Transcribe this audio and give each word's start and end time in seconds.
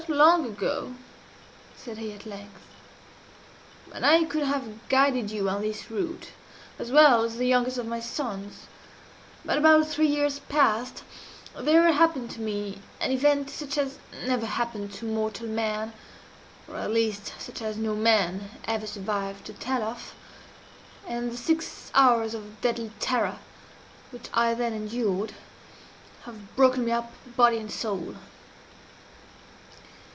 "Not 0.09 0.17
long 0.17 0.45
ago," 0.47 0.95
said 1.77 1.99
he 1.99 2.11
at 2.11 2.25
length, 2.25 2.61
"and 3.93 4.03
I 4.03 4.23
could 4.23 4.41
have 4.41 4.87
guided 4.89 5.29
you 5.29 5.47
on 5.47 5.61
this 5.61 5.91
route 5.91 6.29
as 6.79 6.91
well 6.91 7.23
as 7.23 7.37
the 7.37 7.45
youngest 7.47 7.77
of 7.77 7.85
my 7.85 7.99
sons; 7.99 8.61
but, 9.45 9.59
about 9.59 9.87
three 9.87 10.07
years 10.07 10.39
past, 10.39 11.03
there 11.55 11.89
happened 11.93 12.31
to 12.31 12.41
me 12.41 12.81
an 12.99 13.11
event 13.11 13.51
such 13.51 13.77
as 13.77 13.99
never 14.25 14.47
happened 14.47 14.89
before 14.89 15.01
to 15.05 15.13
mortal 15.13 15.47
man 15.47 15.93
or 16.67 16.77
at 16.77 16.91
least 16.91 17.33
such 17.37 17.61
as 17.61 17.77
no 17.77 17.93
man 17.93 18.49
ever 18.65 18.87
survived 18.87 19.45
to 19.45 19.53
tell 19.53 19.83
of 19.83 20.15
and 21.07 21.31
the 21.31 21.37
six 21.37 21.91
hours 21.93 22.33
of 22.33 22.59
deadly 22.59 22.89
terror 22.99 23.37
which 24.09 24.29
I 24.33 24.55
then 24.55 24.73
endured 24.73 25.35
have 26.23 26.53
broken 26.55 26.85
me 26.85 26.91
up 26.91 27.13
body 27.37 27.59
and 27.59 27.71
soul. 27.71 28.15